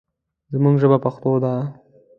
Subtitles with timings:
[0.53, 1.53] زموږ ژبه پښتو ده.